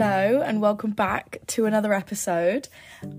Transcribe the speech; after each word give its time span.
Hello, 0.00 0.42
and 0.42 0.60
welcome 0.60 0.92
back 0.92 1.38
to 1.48 1.66
another 1.66 1.92
episode. 1.92 2.68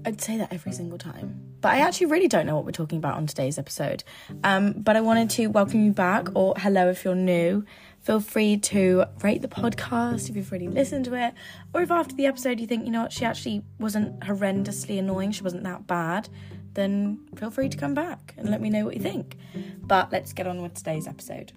I'd 0.06 0.22
say 0.22 0.38
that 0.38 0.54
every 0.54 0.72
single 0.72 0.98
time, 0.98 1.58
but 1.60 1.74
I 1.74 1.80
actually 1.80 2.06
really 2.06 2.30
don't 2.30 2.46
know 2.46 2.56
what 2.56 2.64
we're 2.64 2.72
talking 2.72 3.00
about 3.00 3.16
on 3.16 3.28
today's 3.28 3.60
episode. 3.60 4.06
Um, 4.46 4.72
but 4.72 4.96
I 4.96 5.02
wanted 5.02 5.30
to 5.32 5.48
welcome 5.48 5.84
you 5.84 5.92
back, 5.92 6.30
or 6.36 6.54
hello 6.58 6.90
if 6.90 7.04
you're 7.04 7.16
new. 7.16 7.66
Feel 8.00 8.22
free 8.22 8.56
to 8.60 9.04
rate 9.22 9.42
the 9.42 9.50
podcast 9.50 10.30
if 10.30 10.38
you've 10.38 10.50
already 10.50 10.70
listened 10.70 11.04
to 11.04 11.16
it, 11.16 11.34
or 11.74 11.82
if 11.82 11.92
after 11.92 12.16
the 12.16 12.28
episode 12.28 12.62
you 12.62 12.66
think, 12.66 12.86
you 12.86 12.92
know 12.92 13.02
what, 13.02 13.12
she 13.12 13.26
actually 13.26 13.62
wasn't 13.78 14.18
horrendously 14.22 14.98
annoying, 14.98 15.34
she 15.34 15.44
wasn't 15.44 15.64
that 15.64 15.86
bad, 15.86 16.30
then 16.76 17.20
feel 17.36 17.52
free 17.52 17.68
to 17.68 17.76
come 17.76 17.94
back 17.94 18.36
and 18.38 18.50
let 18.50 18.62
me 18.62 18.70
know 18.70 18.86
what 18.86 18.96
you 18.96 19.02
think. 19.02 19.36
But 19.82 20.14
let's 20.14 20.32
get 20.32 20.48
on 20.48 20.62
with 20.62 20.76
today's 20.76 21.08
episode. 21.08 21.52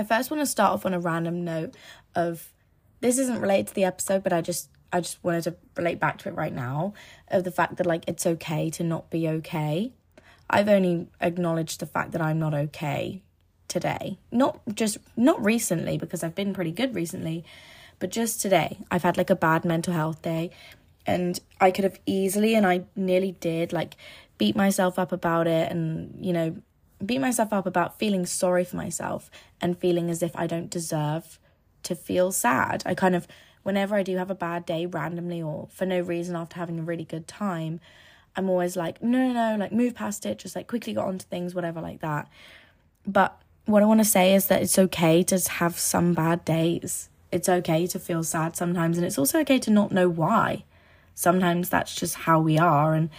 I 0.00 0.02
first 0.02 0.30
want 0.30 0.40
to 0.40 0.46
start 0.46 0.72
off 0.72 0.86
on 0.86 0.94
a 0.94 0.98
random 0.98 1.44
note 1.44 1.74
of 2.14 2.54
this 3.00 3.18
isn't 3.18 3.38
related 3.38 3.66
to 3.68 3.74
the 3.74 3.84
episode, 3.84 4.22
but 4.22 4.32
I 4.32 4.40
just 4.40 4.70
I 4.94 5.00
just 5.00 5.22
wanted 5.22 5.44
to 5.44 5.56
relate 5.76 6.00
back 6.00 6.16
to 6.20 6.30
it 6.30 6.34
right 6.34 6.54
now 6.54 6.94
of 7.28 7.44
the 7.44 7.50
fact 7.50 7.76
that 7.76 7.84
like 7.84 8.04
it's 8.08 8.24
okay 8.26 8.70
to 8.70 8.82
not 8.82 9.10
be 9.10 9.28
okay. 9.28 9.92
I've 10.48 10.70
only 10.70 11.08
acknowledged 11.20 11.80
the 11.80 11.86
fact 11.86 12.12
that 12.12 12.22
I'm 12.22 12.38
not 12.38 12.54
okay 12.54 13.20
today. 13.68 14.18
Not 14.32 14.58
just 14.74 14.96
not 15.18 15.44
recently 15.44 15.98
because 15.98 16.24
I've 16.24 16.34
been 16.34 16.54
pretty 16.54 16.72
good 16.72 16.94
recently, 16.94 17.44
but 17.98 18.10
just 18.10 18.40
today. 18.40 18.78
I've 18.90 19.02
had 19.02 19.18
like 19.18 19.28
a 19.28 19.36
bad 19.36 19.66
mental 19.66 19.92
health 19.92 20.22
day 20.22 20.50
and 21.06 21.38
I 21.60 21.70
could 21.70 21.84
have 21.84 22.00
easily 22.06 22.54
and 22.54 22.66
I 22.66 22.84
nearly 22.96 23.32
did 23.32 23.74
like 23.74 23.96
beat 24.38 24.56
myself 24.56 24.98
up 24.98 25.12
about 25.12 25.46
it 25.46 25.70
and 25.70 26.16
you 26.24 26.32
know 26.32 26.56
beat 27.04 27.20
myself 27.20 27.52
up 27.52 27.66
about 27.66 27.98
feeling 27.98 28.26
sorry 28.26 28.64
for 28.64 28.76
myself 28.76 29.30
and 29.60 29.78
feeling 29.78 30.10
as 30.10 30.22
if 30.22 30.36
I 30.36 30.46
don't 30.46 30.70
deserve 30.70 31.38
to 31.84 31.94
feel 31.94 32.32
sad. 32.32 32.82
I 32.84 32.94
kind 32.94 33.14
of, 33.14 33.26
whenever 33.62 33.94
I 33.94 34.02
do 34.02 34.16
have 34.16 34.30
a 34.30 34.34
bad 34.34 34.66
day 34.66 34.86
randomly 34.86 35.42
or 35.42 35.68
for 35.70 35.86
no 35.86 36.00
reason 36.00 36.36
after 36.36 36.56
having 36.56 36.78
a 36.78 36.82
really 36.82 37.04
good 37.04 37.26
time, 37.26 37.80
I'm 38.36 38.48
always 38.48 38.76
like, 38.76 39.02
no, 39.02 39.18
no, 39.18 39.32
no, 39.32 39.56
like 39.58 39.72
move 39.72 39.94
past 39.94 40.24
it, 40.26 40.38
just 40.38 40.54
like 40.54 40.68
quickly 40.68 40.92
got 40.92 41.08
onto 41.08 41.26
things, 41.26 41.54
whatever, 41.54 41.80
like 41.80 42.00
that. 42.00 42.28
But 43.06 43.40
what 43.64 43.82
I 43.82 43.86
want 43.86 44.00
to 44.00 44.04
say 44.04 44.34
is 44.34 44.46
that 44.46 44.62
it's 44.62 44.78
okay 44.78 45.22
to 45.24 45.38
have 45.52 45.78
some 45.78 46.14
bad 46.14 46.44
days. 46.44 47.08
It's 47.32 47.48
okay 47.48 47.86
to 47.88 47.98
feel 47.98 48.22
sad 48.24 48.56
sometimes, 48.56 48.98
and 48.98 49.06
it's 49.06 49.18
also 49.18 49.40
okay 49.40 49.58
to 49.60 49.70
not 49.70 49.92
know 49.92 50.08
why. 50.08 50.64
Sometimes 51.14 51.68
that's 51.68 51.94
just 51.94 52.14
how 52.14 52.40
we 52.40 52.58
are, 52.58 52.94
and 52.94 53.10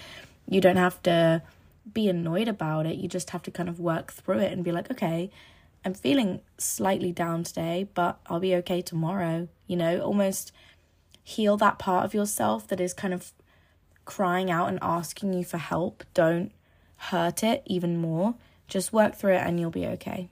you 0.48 0.62
don't 0.62 0.78
have 0.78 1.02
to 1.04 1.42
be 1.94 2.10
annoyed 2.10 2.48
about 2.48 2.86
it. 2.86 2.98
You 2.98 3.08
just 3.08 3.32
have 3.32 3.44
to 3.44 3.52
kind 3.52 3.70
of 3.70 3.80
work 3.80 4.12
through 4.12 4.40
it 4.40 4.52
and 4.52 4.64
be 4.64 4.72
like, 4.72 4.92
okay, 4.92 5.30
I'm 5.84 5.94
feeling 5.94 6.42
slightly 6.58 7.12
down 7.12 7.44
today, 7.44 7.90
but 7.94 8.20
I'll 8.28 8.40
be 8.40 8.56
okay 8.56 8.82
tomorrow. 8.82 9.48
You 9.68 9.78
know, 9.78 10.00
almost 10.02 10.52
heal 11.24 11.58
that 11.58 11.80
part 11.80 12.06
of 12.06 12.14
yourself 12.14 12.68
that 12.68 12.80
is 12.80 12.94
kind 12.94 13.14
of 13.14 13.32
crying 14.06 14.52
out 14.52 14.70
and 14.70 14.80
asking 14.82 15.34
you 15.34 15.44
for 15.44 15.58
help. 15.58 16.04
Don't 16.14 16.52
hurt 16.98 17.44
it 17.44 17.64
even 17.66 17.98
more. 17.98 18.36
Just 18.68 18.94
work 18.94 19.16
through 19.16 19.34
it 19.34 19.42
and 19.46 19.60
you'll 19.60 19.72
be 19.72 19.88
okay. 19.88 20.30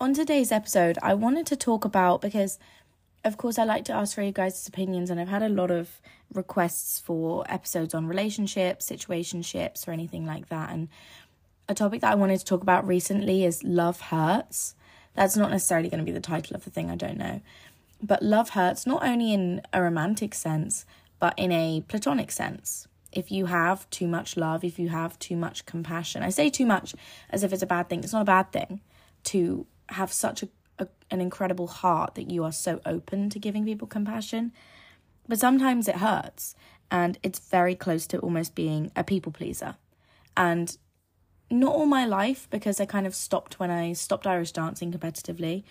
On 0.00 0.12
today's 0.12 0.52
episode, 0.52 0.98
I 1.02 1.14
wanted 1.14 1.46
to 1.46 1.56
talk 1.56 1.84
about 1.84 2.20
because 2.20 2.58
of 3.26 3.36
course, 3.36 3.58
I 3.58 3.64
like 3.64 3.84
to 3.86 3.92
ask 3.92 4.14
for 4.14 4.22
you 4.22 4.32
guys' 4.32 4.66
opinions, 4.68 5.10
and 5.10 5.20
I've 5.20 5.28
had 5.28 5.42
a 5.42 5.48
lot 5.48 5.70
of 5.70 6.00
requests 6.32 7.00
for 7.00 7.44
episodes 7.48 7.92
on 7.92 8.06
relationships, 8.06 8.88
situationships, 8.88 9.86
or 9.86 9.90
anything 9.90 10.24
like 10.24 10.48
that. 10.48 10.70
And 10.70 10.88
a 11.68 11.74
topic 11.74 12.00
that 12.02 12.12
I 12.12 12.14
wanted 12.14 12.38
to 12.38 12.44
talk 12.44 12.62
about 12.62 12.86
recently 12.86 13.44
is 13.44 13.64
love 13.64 14.00
hurts. 14.00 14.76
That's 15.14 15.36
not 15.36 15.50
necessarily 15.50 15.88
going 15.88 15.98
to 15.98 16.04
be 16.04 16.12
the 16.12 16.20
title 16.20 16.54
of 16.54 16.64
the 16.64 16.70
thing, 16.70 16.90
I 16.90 16.94
don't 16.94 17.18
know. 17.18 17.40
But 18.00 18.22
love 18.22 18.50
hurts 18.50 18.86
not 18.86 19.02
only 19.02 19.32
in 19.32 19.62
a 19.72 19.82
romantic 19.82 20.34
sense, 20.34 20.84
but 21.18 21.34
in 21.36 21.50
a 21.50 21.82
platonic 21.88 22.30
sense. 22.30 22.86
If 23.10 23.32
you 23.32 23.46
have 23.46 23.88
too 23.90 24.06
much 24.06 24.36
love, 24.36 24.62
if 24.62 24.78
you 24.78 24.90
have 24.90 25.18
too 25.18 25.36
much 25.36 25.66
compassion, 25.66 26.22
I 26.22 26.30
say 26.30 26.50
too 26.50 26.66
much 26.66 26.94
as 27.30 27.42
if 27.42 27.52
it's 27.52 27.62
a 27.62 27.66
bad 27.66 27.88
thing. 27.88 28.04
It's 28.04 28.12
not 28.12 28.22
a 28.22 28.26
bad 28.26 28.52
thing 28.52 28.82
to 29.24 29.66
have 29.88 30.12
such 30.12 30.42
a 30.42 30.48
a, 30.78 30.88
an 31.10 31.20
incredible 31.20 31.66
heart 31.66 32.14
that 32.14 32.30
you 32.30 32.44
are 32.44 32.52
so 32.52 32.80
open 32.84 33.30
to 33.30 33.38
giving 33.38 33.64
people 33.64 33.86
compassion. 33.86 34.52
But 35.28 35.38
sometimes 35.38 35.88
it 35.88 35.96
hurts, 35.96 36.54
and 36.90 37.18
it's 37.22 37.38
very 37.38 37.74
close 37.74 38.06
to 38.08 38.18
almost 38.18 38.54
being 38.54 38.92
a 38.94 39.02
people 39.02 39.32
pleaser. 39.32 39.76
And 40.36 40.76
not 41.50 41.74
all 41.74 41.86
my 41.86 42.06
life, 42.06 42.48
because 42.50 42.80
I 42.80 42.86
kind 42.86 43.06
of 43.06 43.14
stopped 43.14 43.58
when 43.58 43.70
I 43.70 43.92
stopped 43.92 44.26
Irish 44.26 44.52
dancing 44.52 44.92
competitively, 44.92 45.64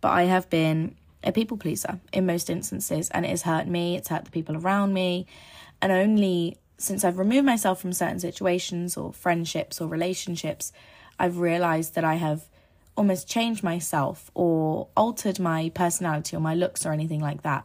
but 0.00 0.10
I 0.10 0.24
have 0.24 0.48
been 0.50 0.96
a 1.24 1.32
people 1.32 1.56
pleaser 1.56 2.00
in 2.12 2.26
most 2.26 2.50
instances, 2.50 3.08
and 3.10 3.24
it 3.24 3.30
has 3.30 3.42
hurt 3.42 3.66
me, 3.66 3.96
it's 3.96 4.08
hurt 4.08 4.24
the 4.24 4.30
people 4.30 4.56
around 4.56 4.92
me, 4.92 5.26
and 5.80 5.92
only 5.92 6.58
since 6.78 7.04
I've 7.04 7.18
removed 7.18 7.44
myself 7.44 7.80
from 7.80 7.92
certain 7.92 8.20
situations 8.20 8.96
or 8.96 9.12
friendships 9.12 9.80
or 9.80 9.88
relationships, 9.88 10.72
I've 11.18 11.38
realized 11.38 11.94
that 11.96 12.04
I 12.04 12.14
have 12.14 12.48
almost 12.98 13.28
changed 13.28 13.62
myself 13.62 14.30
or 14.34 14.88
altered 14.96 15.38
my 15.38 15.70
personality 15.70 16.36
or 16.36 16.40
my 16.40 16.54
looks 16.54 16.84
or 16.84 16.92
anything 16.92 17.20
like 17.20 17.42
that 17.42 17.64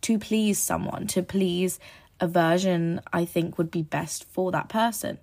to 0.00 0.18
please 0.18 0.58
someone, 0.58 1.06
to 1.06 1.22
please 1.22 1.78
a 2.18 2.26
version 2.26 3.00
I 3.12 3.26
think 3.26 3.58
would 3.58 3.70
be 3.70 3.82
best 3.82 4.24
for 4.24 4.50
that 4.52 4.70
person. 4.70 5.18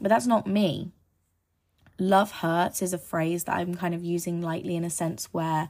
But 0.00 0.08
that's 0.08 0.26
not 0.26 0.46
me. 0.46 0.92
Love 1.98 2.30
hurts 2.30 2.80
is 2.80 2.92
a 2.92 2.98
phrase 2.98 3.44
that 3.44 3.56
I'm 3.56 3.74
kind 3.74 3.94
of 3.94 4.04
using 4.04 4.40
lightly 4.40 4.76
in 4.76 4.84
a 4.84 4.90
sense 4.90 5.32
where 5.32 5.68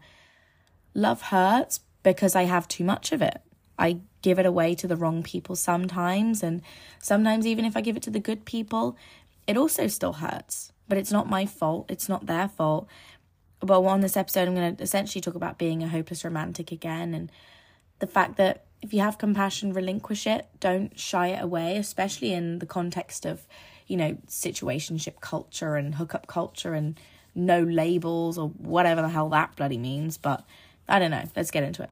love 0.92 1.22
hurts 1.22 1.80
because 2.02 2.36
I 2.36 2.42
have 2.42 2.68
too 2.68 2.84
much 2.84 3.12
of 3.12 3.22
it. 3.22 3.40
I 3.78 4.00
give 4.20 4.38
it 4.38 4.46
away 4.46 4.74
to 4.74 4.86
the 4.86 4.96
wrong 4.96 5.22
people 5.22 5.54
sometimes, 5.54 6.42
and 6.42 6.62
sometimes, 6.98 7.46
even 7.46 7.64
if 7.64 7.76
I 7.76 7.82
give 7.82 7.96
it 7.96 8.02
to 8.04 8.10
the 8.10 8.18
good 8.18 8.46
people, 8.46 8.96
it 9.46 9.56
also 9.56 9.86
still 9.86 10.14
hurts 10.14 10.72
but 10.88 10.98
it's 10.98 11.12
not 11.12 11.28
my 11.28 11.46
fault. 11.46 11.86
It's 11.90 12.08
not 12.08 12.26
their 12.26 12.48
fault. 12.48 12.88
But 13.60 13.82
on 13.82 14.00
this 14.00 14.16
episode, 14.16 14.48
I'm 14.48 14.54
going 14.54 14.76
to 14.76 14.82
essentially 14.82 15.20
talk 15.20 15.34
about 15.34 15.58
being 15.58 15.82
a 15.82 15.88
hopeless 15.88 16.24
romantic 16.24 16.70
again 16.72 17.14
and 17.14 17.30
the 17.98 18.06
fact 18.06 18.36
that 18.36 18.66
if 18.82 18.92
you 18.92 19.00
have 19.00 19.18
compassion, 19.18 19.72
relinquish 19.72 20.26
it. 20.26 20.46
Don't 20.60 20.98
shy 20.98 21.28
it 21.28 21.42
away, 21.42 21.76
especially 21.76 22.32
in 22.32 22.58
the 22.58 22.66
context 22.66 23.24
of, 23.24 23.46
you 23.86 23.96
know, 23.96 24.18
situationship 24.28 25.20
culture 25.20 25.76
and 25.76 25.94
hookup 25.94 26.26
culture 26.26 26.74
and 26.74 26.98
no 27.34 27.62
labels 27.62 28.38
or 28.38 28.48
whatever 28.48 29.02
the 29.02 29.08
hell 29.08 29.28
that 29.30 29.56
bloody 29.56 29.78
means. 29.78 30.18
But 30.18 30.44
I 30.88 30.98
don't 30.98 31.10
know. 31.10 31.24
Let's 31.34 31.50
get 31.50 31.64
into 31.64 31.82
it. 31.82 31.90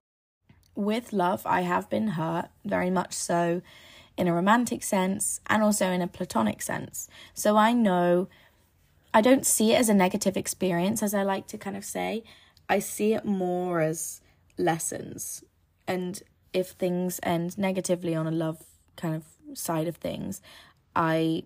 With 0.75 1.12
love, 1.12 1.47
I 1.47 1.62
have 1.62 1.88
been 1.88 2.09
hurt, 2.09 2.49
very 2.65 2.91
much 2.91 3.12
so 3.15 3.62
in 4.16 4.28
a 4.28 4.34
romantic 4.34 4.83
sense 4.83 5.41
and 5.47 5.62
also 5.62 5.87
in 5.87 6.03
a 6.03 6.06
platonic 6.06 6.62
sense. 6.62 7.09
So 7.33 7.56
I 7.56 7.72
know 7.72 8.28
I 9.15 9.21
don't 9.21 9.47
see 9.47 9.73
it 9.73 9.79
as 9.79 9.89
a 9.89 9.95
negative 9.95 10.37
experience, 10.37 11.01
as 11.01 11.15
I 11.15 11.23
like 11.23 11.47
to 11.47 11.59
kind 11.59 11.77
of 11.77 11.85
say. 11.85 12.25
I 12.69 12.81
see 12.81 13.15
it 13.15 13.25
more 13.25 13.81
as 13.81 14.21
lessons. 14.59 15.45
And 15.87 16.21
if 16.53 16.71
things 16.71 17.21
end 17.23 17.57
negatively 17.57 18.15
on 18.17 18.27
a 18.27 18.33
love 18.33 18.65
kind 18.97 19.15
of 19.15 19.25
side 19.57 19.87
of 19.87 19.97
things, 19.97 20.43
I 20.97 21.45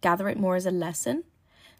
gather 0.00 0.28
it 0.30 0.38
more 0.38 0.56
as 0.56 0.64
a 0.64 0.70
lesson. 0.70 1.24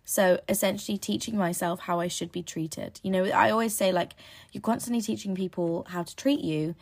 So 0.04 0.40
essentially, 0.48 0.98
teaching 0.98 1.36
myself 1.36 1.80
how 1.80 1.98
I 1.98 2.08
should 2.08 2.30
be 2.30 2.42
treated. 2.42 3.00
You 3.02 3.10
know, 3.10 3.24
I 3.24 3.50
always 3.50 3.74
say, 3.74 3.90
like, 3.90 4.12
you're 4.52 4.60
constantly 4.60 5.00
teaching 5.00 5.34
people 5.34 5.86
how 5.88 6.02
to 6.02 6.16
treat 6.16 6.40
you, 6.40 6.74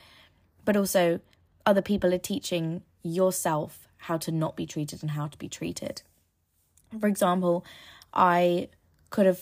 but 0.65 0.77
also 0.77 1.21
other 1.65 1.83
people 1.83 2.13
are 2.15 2.19
teaching 2.19 2.83
yourself 3.03 3.87
how 3.99 4.17
to 4.17 4.33
not 4.33 4.57
be 4.57 4.67
treated 4.67 5.03
and 5.03 5.13
how 5.13 5.29
to 5.29 5.39
be 5.39 5.49
treated. 5.49 6.03
For 6.99 7.07
example, 7.07 7.65
I 8.13 8.69
could 9.11 9.27
have, 9.27 9.41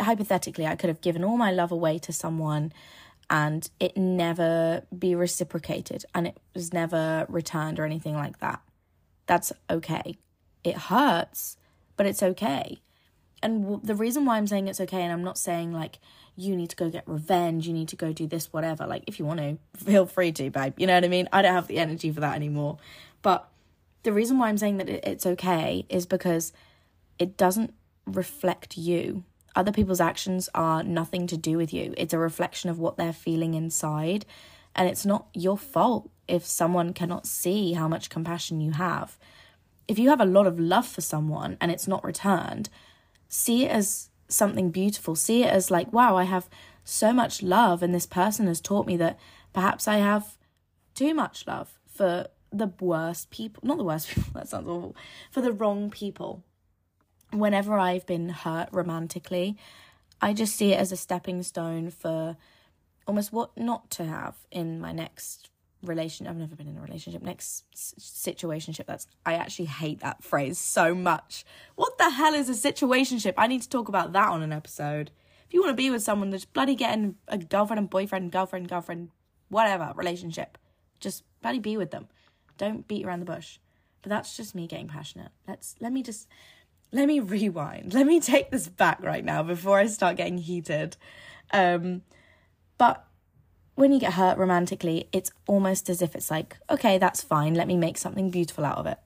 hypothetically, 0.00 0.66
I 0.66 0.76
could 0.76 0.88
have 0.88 1.00
given 1.00 1.24
all 1.24 1.36
my 1.36 1.50
love 1.50 1.72
away 1.72 1.98
to 2.00 2.12
someone 2.12 2.72
and 3.30 3.70
it 3.80 3.96
never 3.96 4.82
be 4.96 5.14
reciprocated 5.14 6.04
and 6.14 6.26
it 6.26 6.38
was 6.54 6.72
never 6.72 7.26
returned 7.28 7.78
or 7.78 7.84
anything 7.84 8.14
like 8.14 8.38
that. 8.38 8.60
That's 9.26 9.52
okay. 9.70 10.18
It 10.62 10.76
hurts, 10.76 11.56
but 11.96 12.06
it's 12.06 12.22
okay. 12.22 12.80
And 13.42 13.62
w- 13.62 13.80
the 13.82 13.94
reason 13.94 14.24
why 14.24 14.36
I'm 14.36 14.46
saying 14.46 14.68
it's 14.68 14.80
okay, 14.80 15.02
and 15.02 15.12
I'm 15.12 15.24
not 15.24 15.38
saying 15.38 15.72
like 15.72 15.98
you 16.36 16.56
need 16.56 16.70
to 16.70 16.76
go 16.76 16.90
get 16.90 17.04
revenge, 17.06 17.66
you 17.66 17.72
need 17.72 17.88
to 17.88 17.96
go 17.96 18.12
do 18.12 18.26
this, 18.26 18.52
whatever. 18.52 18.86
Like, 18.86 19.04
if 19.06 19.18
you 19.18 19.24
want 19.24 19.40
to, 19.40 19.58
feel 19.84 20.06
free 20.06 20.32
to, 20.32 20.50
babe. 20.50 20.74
You 20.78 20.86
know 20.86 20.94
what 20.94 21.04
I 21.04 21.08
mean? 21.08 21.28
I 21.32 21.42
don't 21.42 21.54
have 21.54 21.68
the 21.68 21.78
energy 21.78 22.10
for 22.10 22.20
that 22.20 22.34
anymore. 22.34 22.78
But 23.22 23.48
the 24.02 24.12
reason 24.12 24.38
why 24.38 24.48
I'm 24.48 24.58
saying 24.58 24.78
that 24.78 24.88
it's 24.88 25.26
okay 25.26 25.86
is 25.88 26.06
because 26.06 26.52
it 27.18 27.36
doesn't 27.36 27.74
reflect 28.06 28.76
you. 28.76 29.24
Other 29.56 29.72
people's 29.72 30.00
actions 30.00 30.48
are 30.54 30.82
nothing 30.82 31.26
to 31.28 31.36
do 31.36 31.56
with 31.56 31.72
you. 31.72 31.94
It's 31.96 32.14
a 32.14 32.18
reflection 32.18 32.70
of 32.70 32.78
what 32.78 32.96
they're 32.96 33.12
feeling 33.12 33.54
inside. 33.54 34.26
And 34.74 34.88
it's 34.88 35.06
not 35.06 35.28
your 35.32 35.56
fault 35.56 36.10
if 36.26 36.44
someone 36.44 36.92
cannot 36.92 37.26
see 37.26 37.74
how 37.74 37.86
much 37.86 38.10
compassion 38.10 38.60
you 38.60 38.72
have. 38.72 39.16
If 39.86 39.98
you 39.98 40.08
have 40.08 40.20
a 40.20 40.26
lot 40.26 40.46
of 40.46 40.58
love 40.58 40.86
for 40.86 41.02
someone 41.02 41.56
and 41.60 41.70
it's 41.70 41.86
not 41.86 42.04
returned, 42.04 42.68
see 43.28 43.64
it 43.64 43.70
as 43.70 44.10
something 44.28 44.70
beautiful. 44.70 45.14
See 45.14 45.44
it 45.44 45.50
as 45.50 45.70
like, 45.70 45.92
wow, 45.92 46.16
I 46.16 46.24
have 46.24 46.48
so 46.84 47.12
much 47.12 47.42
love, 47.42 47.82
and 47.82 47.94
this 47.94 48.06
person 48.06 48.46
has 48.46 48.60
taught 48.60 48.86
me 48.86 48.96
that 48.98 49.18
perhaps 49.52 49.88
I 49.88 49.96
have 49.98 50.36
too 50.94 51.14
much 51.14 51.46
love 51.46 51.78
for 51.86 52.26
the 52.52 52.70
worst 52.78 53.30
people, 53.30 53.62
not 53.66 53.78
the 53.78 53.84
worst 53.84 54.08
people, 54.08 54.30
that 54.34 54.48
sounds 54.48 54.68
awful, 54.68 54.96
for 55.30 55.40
the 55.40 55.52
wrong 55.52 55.90
people. 55.90 56.44
Whenever 57.34 57.78
I've 57.78 58.06
been 58.06 58.28
hurt 58.28 58.68
romantically, 58.72 59.56
I 60.20 60.32
just 60.32 60.56
see 60.56 60.72
it 60.72 60.78
as 60.78 60.92
a 60.92 60.96
stepping 60.96 61.42
stone 61.42 61.90
for 61.90 62.36
almost 63.06 63.32
what 63.32 63.56
not 63.56 63.90
to 63.90 64.04
have 64.04 64.34
in 64.50 64.80
my 64.80 64.92
next 64.92 65.50
relation 65.82 66.26
I've 66.26 66.36
never 66.36 66.56
been 66.56 66.68
in 66.68 66.78
a 66.78 66.80
relationship 66.80 67.20
next 67.20 67.64
situationship 67.74 68.86
that's 68.86 69.06
I 69.26 69.34
actually 69.34 69.66
hate 69.66 70.00
that 70.00 70.22
phrase 70.22 70.58
so 70.58 70.94
much. 70.94 71.44
What 71.74 71.98
the 71.98 72.10
hell 72.10 72.32
is 72.34 72.48
a 72.48 72.72
situationship? 72.72 73.34
I 73.36 73.46
need 73.46 73.62
to 73.62 73.68
talk 73.68 73.88
about 73.88 74.12
that 74.14 74.28
on 74.30 74.42
an 74.42 74.52
episode. 74.52 75.10
If 75.46 75.52
you 75.52 75.60
want 75.60 75.72
to 75.72 75.82
be 75.82 75.90
with 75.90 76.02
someone 76.02 76.30
just 76.30 76.52
bloody 76.52 76.74
getting 76.74 77.16
a 77.28 77.36
girlfriend 77.36 77.78
and 77.78 77.90
boyfriend 77.90 78.32
girlfriend 78.32 78.68
girlfriend 78.68 79.10
whatever 79.48 79.92
relationship 79.94 80.56
just 81.00 81.22
bloody 81.42 81.58
be 81.58 81.76
with 81.76 81.90
them. 81.90 82.08
Don't 82.56 82.88
beat 82.88 83.04
around 83.04 83.20
the 83.20 83.26
bush. 83.26 83.58
But 84.02 84.10
that's 84.10 84.36
just 84.36 84.54
me 84.54 84.66
getting 84.66 84.88
passionate. 84.88 85.32
Let's 85.46 85.76
let 85.80 85.92
me 85.92 86.02
just 86.02 86.28
let 86.94 87.06
me 87.06 87.20
rewind 87.20 87.92
let 87.92 88.06
me 88.06 88.20
take 88.20 88.50
this 88.50 88.68
back 88.68 89.02
right 89.02 89.24
now 89.24 89.42
before 89.42 89.78
I 89.78 89.86
start 89.86 90.16
getting 90.16 90.38
heated 90.38 90.96
um 91.52 92.02
but 92.78 93.06
when 93.74 93.92
you 93.92 93.98
get 93.98 94.14
hurt 94.14 94.38
romantically, 94.38 95.08
it's 95.12 95.32
almost 95.46 95.88
as 95.88 96.00
if 96.00 96.14
it's 96.14 96.30
like, 96.30 96.56
okay, 96.70 96.98
that's 96.98 97.22
fine. 97.22 97.54
Let 97.54 97.66
me 97.66 97.76
make 97.76 97.98
something 97.98 98.30
beautiful 98.30 98.64
out 98.64 98.78
of 98.78 98.86
it. 98.86 98.98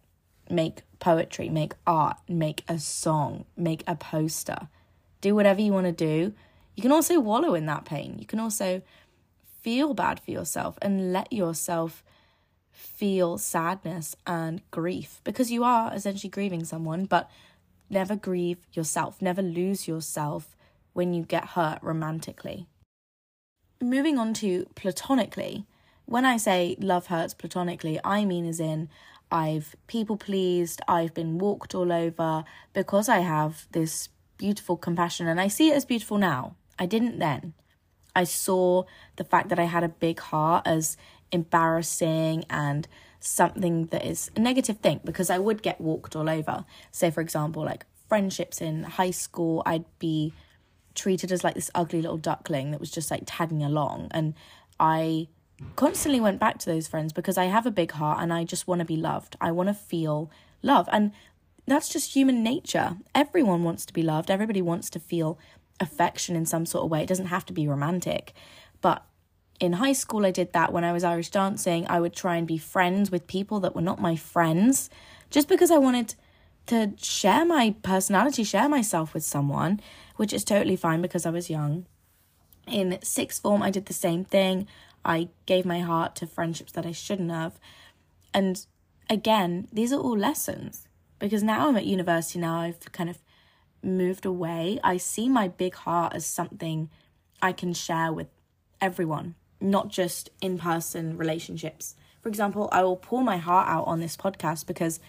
Make 0.51 0.83
poetry, 0.99 1.49
make 1.49 1.75
art, 1.87 2.19
make 2.29 2.65
a 2.69 2.79
song, 2.79 3.45
make 3.57 3.83
a 3.87 3.97
poster. 3.97 4.69
Do 5.21 5.35
whatever 5.35 5.61
you 5.61 5.73
want 5.73 5.87
to 5.87 5.93
do. 5.93 6.35
You 6.75 6.83
can 6.83 6.93
also 6.93 7.19
wallow 7.19 7.55
in 7.55 7.67
that 7.67 7.85
pain. 7.85 8.17
You 8.19 8.27
can 8.27 8.41
also 8.41 8.83
feel 9.63 9.95
bad 9.95 10.21
for 10.21 10.31
yourself 10.31 10.79
and 10.81 11.13
let 11.13 11.33
yourself 11.33 12.05
feel 12.71 13.39
sadness 13.39 14.15
and 14.27 14.63
grief 14.71 15.21
because 15.25 15.51
you 15.51 15.65
are 15.65 15.93
essentially 15.93 16.31
grieving 16.31 16.65
someone, 16.65 17.07
but 17.07 17.29
never 17.91 18.17
grieve 18.17 18.59
yourself. 18.73 19.21
Never 19.21 19.43
lose 19.43 19.89
yourself 19.89 20.57
when 20.93 21.15
you 21.15 21.23
get 21.23 21.51
hurt 21.51 21.79
romantically 21.83 22.67
moving 23.81 24.19
on 24.19 24.35
to 24.35 24.67
platonically, 24.75 25.67
when 26.07 26.25
I 26.25 26.37
say 26.37 26.77
love 26.81 27.07
hurts 27.07 27.35
platonically, 27.35 28.01
I 28.05 28.25
mean 28.25 28.47
as 28.47 28.61
in 28.61 28.89
I've 29.31 29.77
people 29.87 30.17
pleased, 30.17 30.81
I've 30.89 31.15
been 31.15 31.39
walked 31.39 31.75
all 31.75 31.93
over 31.93 32.45
because 32.73 33.09
I 33.09 33.19
have 33.19 33.67
this 33.73 34.09
beautiful 34.39 34.77
compassion 34.77 35.27
and 35.27 35.41
I 35.41 35.49
see 35.49 35.71
it 35.71 35.77
as 35.77 35.85
beautiful 35.85 36.19
now. 36.19 36.57
I 36.79 36.87
didn't 36.87 37.19
then. 37.19 37.55
I 38.17 38.25
saw 38.25 38.85
the 39.17 39.25
fact 39.25 39.49
that 39.51 39.59
I 39.59 39.65
had 39.65 39.85
a 39.85 39.89
big 39.89 40.19
heart 40.19 40.67
as 40.67 40.97
embarrassing 41.31 42.45
and 42.49 42.89
something 43.21 43.87
that 43.87 44.05
is 44.05 44.31
a 44.37 44.41
negative 44.41 44.79
thing 44.79 45.01
because 45.05 45.31
I 45.31 45.39
would 45.39 45.63
get 45.63 45.81
walked 45.81 46.15
all 46.15 46.29
over. 46.29 46.65
Say, 46.91 47.11
for 47.11 47.21
example, 47.21 47.65
like 47.65 47.85
friendships 48.09 48.61
in 48.61 48.85
high 48.85 49.11
school, 49.11 49.63
I'd 49.67 49.85
be 49.99 50.33
treated 50.95 51.31
as 51.31 51.45
like 51.45 51.55
this 51.55 51.71
ugly 51.75 52.03
little 52.03 52.19
duckling 52.19 52.71
that 52.71 52.81
was 52.81 52.91
just 52.91 53.11
like 53.11 53.23
tagging 53.27 53.63
along. 53.63 54.09
And 54.11 54.35
I 54.79 55.29
constantly 55.77 56.21
went 56.21 56.41
back 56.41 56.59
to 56.59 56.67
those 56.67 56.87
friends 56.87 57.13
because 57.13 57.39
I 57.39 57.45
have 57.45 57.67
a 57.67 57.71
big 57.71 57.93
heart 57.93 58.19
and 58.21 58.33
I 58.33 58.45
just 58.45 58.67
want 58.67 58.81
to 58.81 58.85
be 58.85 58.97
loved. 58.97 59.37
I 59.41 59.51
want 59.53 59.69
to 59.69 59.75
feel 59.75 60.31
love. 60.63 60.89
And 60.93 61.13
that's 61.67 61.89
just 61.89 62.15
human 62.15 62.43
nature. 62.43 62.97
Everyone 63.15 63.63
wants 63.63 63.85
to 63.87 63.93
be 63.93 64.03
loved, 64.03 64.31
everybody 64.31 64.63
wants 64.63 64.91
to 64.91 65.01
feel 65.01 65.39
affection 65.81 66.35
in 66.35 66.47
some 66.47 66.67
sort 66.67 66.85
of 66.85 66.91
way. 66.91 67.03
It 67.03 67.09
doesn't 67.09 67.27
have 67.27 67.47
to 67.47 67.53
be 67.53 67.69
romantic. 67.69 68.33
But 68.81 69.05
in 69.61 69.75
high 69.75 69.93
school, 69.93 70.25
I 70.25 70.31
did 70.31 70.53
that. 70.53 70.73
When 70.73 70.85
I 70.85 70.93
was 70.93 71.05
Irish 71.05 71.31
dancing, 71.31 71.87
I 71.89 72.01
would 72.01 72.15
try 72.15 72.37
and 72.37 72.47
be 72.47 72.59
friends 72.59 73.11
with 73.11 73.27
people 73.27 73.61
that 73.61 73.75
were 73.75 73.83
not 73.83 74.01
my 74.01 74.17
friends 74.17 74.89
just 75.31 75.49
because 75.49 75.71
I 75.71 75.79
wanted 75.79 76.15
to 76.67 76.93
share 76.97 77.45
my 77.45 77.75
personality, 77.83 78.45
share 78.45 78.69
myself 78.69 79.15
with 79.15 79.25
someone 79.25 79.81
which 80.17 80.33
is 80.33 80.45
totally 80.45 80.77
fine 80.77 81.01
because 81.01 81.25
I 81.25 81.31
was 81.31 81.49
young. 81.49 81.87
In 82.67 82.99
sixth 83.03 83.43
form, 83.43 83.63
I 83.63 83.71
did 83.71 83.87
the 83.87 83.93
same 83.93 84.25
thing. 84.25 84.67
I 85.05 85.29
gave 85.47 85.65
my 85.65 85.81
heart 85.81 86.17
to 86.17 86.27
friendships 86.27 86.73
that 86.73 86.85
I 86.85 86.93
shouldn't 86.93 87.31
have. 87.31 87.59
And 88.35 88.65
again, 89.09 89.69
these 89.73 89.93
are 89.93 90.01
all 90.01 90.17
lessons 90.17 90.87
because 91.19 91.43
now 91.43 91.69
I'm 91.69 91.77
at 91.77 91.87
university, 91.87 92.39
now 92.39 92.61
I've 92.61 92.93
kind 92.93 93.09
of 93.09 93.19
moved 93.83 94.27
away. 94.27 94.79
I 94.85 94.97
see 94.99 95.29
my 95.29 95.49
big 95.49 95.75
heart 95.75 96.15
as 96.15 96.27
something 96.27 96.91
I 97.41 97.53
can 97.53 97.73
share 97.73 98.13
with 98.13 98.29
everyone, 98.81 99.35
not 99.61 99.89
just 99.89 100.31
in 100.41 100.59
person 100.59 101.17
relationships. 101.17 101.95
For 102.23 102.29
example, 102.29 102.69
I 102.73 102.83
will 102.83 102.97
pour 102.97 103.23
my 103.23 103.37
heart 103.37 103.69
out 103.69 103.87
on 103.87 104.01
this 104.01 104.17
podcast 104.17 104.67
because 104.67 105.01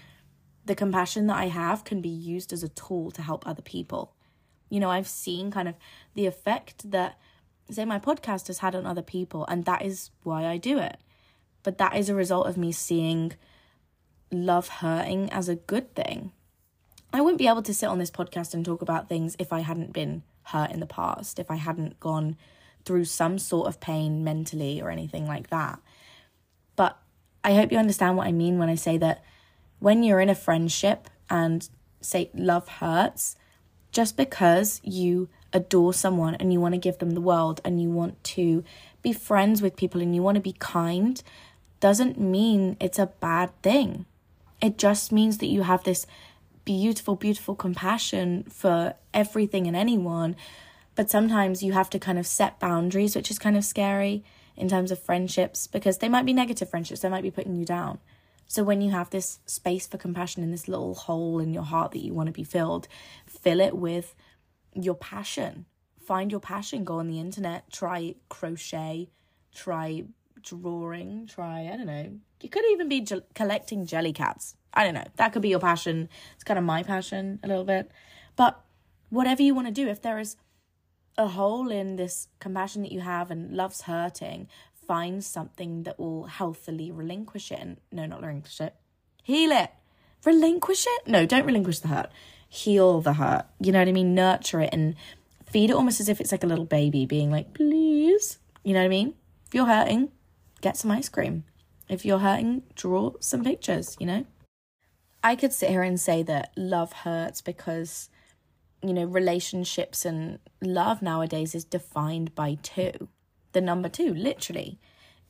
the 0.65 0.75
compassion 0.75 1.27
that 1.27 1.37
I 1.37 1.47
have 1.47 1.83
can 1.83 2.01
be 2.01 2.09
used 2.09 2.53
as 2.53 2.63
a 2.63 2.69
tool 2.69 3.11
to 3.11 3.21
help 3.21 3.47
other 3.47 3.61
people 3.61 4.13
you 4.69 4.79
know, 4.79 4.89
I've 4.89 5.07
seen 5.07 5.51
kind 5.51 5.67
of 5.67 5.75
the 6.13 6.27
effect 6.27 6.89
that, 6.91 7.17
say, 7.69 7.85
my 7.85 7.99
podcast 7.99 8.47
has 8.47 8.59
had 8.59 8.75
on 8.75 8.85
other 8.85 9.01
people, 9.01 9.45
and 9.47 9.65
that 9.65 9.81
is 9.81 10.11
why 10.23 10.45
I 10.45 10.57
do 10.57 10.77
it. 10.79 10.97
But 11.63 11.77
that 11.79 11.95
is 11.95 12.09
a 12.09 12.15
result 12.15 12.47
of 12.47 12.57
me 12.57 12.71
seeing 12.71 13.33
love 14.31 14.67
hurting 14.67 15.31
as 15.31 15.49
a 15.49 15.55
good 15.55 15.93
thing. 15.95 16.31
I 17.11 17.21
wouldn't 17.21 17.39
be 17.39 17.47
able 17.47 17.63
to 17.63 17.73
sit 17.73 17.87
on 17.87 17.97
this 17.97 18.11
podcast 18.11 18.53
and 18.53 18.63
talk 18.63 18.81
about 18.81 19.09
things 19.09 19.35
if 19.39 19.51
I 19.51 19.61
hadn't 19.61 19.91
been 19.91 20.21
hurt 20.43 20.71
in 20.71 20.79
the 20.79 20.85
past, 20.85 21.39
if 21.39 21.49
I 21.49 21.55
hadn't 21.55 21.99
gone 21.99 22.37
through 22.85 23.05
some 23.05 23.37
sort 23.37 23.67
of 23.67 23.79
pain 23.79 24.23
mentally 24.23 24.81
or 24.81 24.89
anything 24.89 25.27
like 25.27 25.49
that. 25.49 25.79
But 26.75 26.97
I 27.43 27.53
hope 27.53 27.71
you 27.71 27.77
understand 27.77 28.17
what 28.17 28.27
I 28.27 28.31
mean 28.31 28.57
when 28.57 28.69
I 28.69 28.75
say 28.75 28.97
that 28.97 29.23
when 29.79 30.03
you're 30.03 30.19
in 30.19 30.29
a 30.29 30.35
friendship 30.35 31.09
and 31.29 31.67
say 32.01 32.29
love 32.33 32.67
hurts, 32.67 33.35
just 33.91 34.17
because 34.17 34.81
you 34.83 35.29
adore 35.53 35.93
someone 35.93 36.35
and 36.35 36.53
you 36.53 36.59
want 36.59 36.73
to 36.73 36.79
give 36.79 36.99
them 36.99 37.11
the 37.11 37.21
world 37.21 37.59
and 37.63 37.81
you 37.81 37.89
want 37.89 38.23
to 38.23 38.63
be 39.01 39.13
friends 39.13 39.61
with 39.61 39.75
people 39.75 40.01
and 40.01 40.13
you 40.13 40.21
want 40.21 40.35
to 40.35 40.41
be 40.41 40.53
kind 40.53 41.21
doesn't 41.79 42.19
mean 42.19 42.77
it's 42.79 42.99
a 42.99 43.07
bad 43.07 43.49
thing. 43.61 44.05
It 44.61 44.77
just 44.77 45.11
means 45.11 45.37
that 45.37 45.47
you 45.47 45.63
have 45.63 45.83
this 45.83 46.05
beautiful, 46.65 47.15
beautiful 47.15 47.55
compassion 47.55 48.43
for 48.49 48.93
everything 49.13 49.65
and 49.65 49.75
anyone. 49.75 50.35
But 50.99 51.09
sometimes 51.09 51.63
you 51.63 51.71
have 51.71 51.89
to 51.91 51.97
kind 51.97 52.19
of 52.19 52.27
set 52.27 52.59
boundaries, 52.59 53.15
which 53.15 53.31
is 53.31 53.39
kind 53.39 53.55
of 53.55 53.63
scary 53.63 54.21
in 54.57 54.67
terms 54.67 54.91
of 54.91 55.01
friendships 55.01 55.65
because 55.65 55.99
they 55.99 56.09
might 56.09 56.25
be 56.25 56.33
negative 56.33 56.69
friendships, 56.69 56.99
they 56.99 57.07
might 57.07 57.23
be 57.23 57.31
putting 57.31 57.55
you 57.55 57.63
down. 57.63 57.99
So 58.47 58.63
when 58.63 58.81
you 58.81 58.91
have 58.91 59.09
this 59.09 59.39
space 59.45 59.87
for 59.87 59.97
compassion 59.97 60.43
in 60.43 60.51
this 60.51 60.67
little 60.67 60.95
hole 60.95 61.39
in 61.39 61.53
your 61.53 61.63
heart 61.63 61.91
that 61.91 62.03
you 62.03 62.13
want 62.13 62.27
to 62.27 62.33
be 62.33 62.43
filled, 62.43 62.89
fill 63.25 63.61
it 63.61 63.77
with 63.77 64.13
your 64.73 64.93
passion. 64.93 65.67
Find 66.05 66.31
your 66.31 66.41
passion. 66.41 66.83
Go 66.83 66.99
on 66.99 67.07
the 67.07 67.21
internet, 67.21 67.71
try 67.71 68.15
crochet, 68.27 69.09
try 69.55 70.03
drawing, 70.43 71.27
try, 71.27 71.69
I 71.71 71.77
don't 71.77 71.87
know. 71.87 72.11
You 72.41 72.49
could 72.49 72.65
even 72.71 72.89
be 72.89 72.99
je- 72.99 73.21
collecting 73.35 73.85
Jellycats. 73.85 74.55
I 74.73 74.83
don't 74.83 74.95
know. 74.95 75.07
That 75.15 75.31
could 75.31 75.43
be 75.43 75.47
your 75.47 75.61
passion. 75.61 76.09
It's 76.35 76.43
kind 76.43 76.59
of 76.59 76.65
my 76.65 76.83
passion 76.83 77.39
a 77.41 77.47
little 77.47 77.63
bit. 77.63 77.89
But 78.35 78.59
whatever 79.07 79.41
you 79.41 79.55
want 79.55 79.67
to 79.67 79.73
do, 79.73 79.87
if 79.87 80.01
there 80.01 80.19
is 80.19 80.35
a 81.19 81.27
hole 81.27 81.69
in 81.69 81.97
this 81.97 82.27
compassion 82.39 82.81
that 82.81 82.91
you 82.91 83.01
have 83.01 83.29
and 83.29 83.55
love's 83.55 83.81
hurting, 83.81 84.47
find 84.87 85.23
something 85.23 85.83
that 85.83 85.99
will 85.99 86.23
healthily 86.23 86.89
relinquish 86.91 87.51
it. 87.51 87.59
And, 87.59 87.77
no, 87.91 88.05
not 88.05 88.21
relinquish 88.21 88.59
it. 88.61 88.73
Heal 89.23 89.51
it. 89.51 89.69
Relinquish 90.25 90.85
it? 90.87 91.07
No, 91.07 91.25
don't 91.25 91.45
relinquish 91.45 91.79
the 91.79 91.89
hurt. 91.89 92.09
Heal 92.47 93.01
the 93.01 93.13
hurt. 93.13 93.45
You 93.59 93.71
know 93.71 93.79
what 93.79 93.87
I 93.87 93.91
mean? 93.91 94.15
Nurture 94.15 94.61
it 94.61 94.73
and 94.73 94.95
feed 95.45 95.69
it 95.69 95.73
almost 95.73 95.99
as 95.99 96.09
if 96.09 96.19
it's 96.19 96.31
like 96.31 96.43
a 96.43 96.47
little 96.47 96.65
baby 96.65 97.05
being 97.05 97.29
like, 97.29 97.53
please. 97.53 98.39
You 98.63 98.73
know 98.73 98.79
what 98.79 98.85
I 98.85 98.89
mean? 98.89 99.13
If 99.47 99.53
you're 99.53 99.65
hurting, 99.65 100.11
get 100.61 100.77
some 100.77 100.91
ice 100.91 101.09
cream. 101.09 101.43
If 101.87 102.05
you're 102.05 102.19
hurting, 102.19 102.63
draw 102.75 103.13
some 103.19 103.43
pictures, 103.43 103.97
you 103.99 104.05
know? 104.05 104.25
I 105.23 105.35
could 105.35 105.53
sit 105.53 105.69
here 105.69 105.83
and 105.83 105.99
say 105.99 106.23
that 106.23 106.51
love 106.55 106.93
hurts 106.93 107.41
because, 107.41 108.09
you 108.81 108.93
know, 108.93 109.05
relationships 109.05 110.05
and 110.05 110.39
love 110.61 111.01
nowadays 111.01 111.53
is 111.53 111.63
defined 111.63 112.33
by 112.35 112.57
two 112.63 113.09
the 113.53 113.61
number 113.61 113.89
two, 113.89 114.13
literally. 114.13 114.79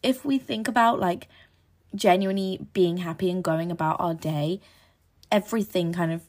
If 0.03 0.23
we 0.25 0.37
think 0.37 0.67
about 0.67 0.99
like 0.99 1.27
genuinely 1.95 2.67
being 2.73 2.97
happy 2.97 3.29
and 3.29 3.43
going 3.43 3.71
about 3.71 3.99
our 3.99 4.13
day, 4.13 4.59
everything 5.31 5.93
kind 5.93 6.11
of 6.11 6.23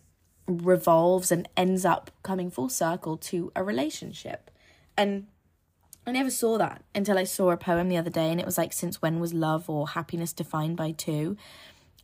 revolves 0.46 1.30
and 1.30 1.48
ends 1.56 1.84
up 1.84 2.10
coming 2.22 2.50
full 2.50 2.68
circle 2.68 3.16
to 3.16 3.52
a 3.54 3.62
relationship. 3.62 4.50
And 4.96 5.26
I 6.06 6.12
never 6.12 6.30
saw 6.30 6.58
that 6.58 6.82
until 6.94 7.18
I 7.18 7.24
saw 7.24 7.50
a 7.50 7.56
poem 7.56 7.88
the 7.88 7.96
other 7.96 8.10
day 8.10 8.30
and 8.30 8.40
it 8.40 8.46
was 8.46 8.58
like, 8.58 8.72
Since 8.72 9.02
when 9.02 9.20
was 9.20 9.34
love 9.34 9.68
or 9.68 9.88
happiness 9.88 10.32
defined 10.32 10.76
by 10.76 10.92
two? 10.92 11.36